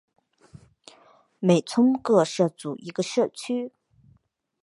[1.37, 3.71] 每村各设组一个社区。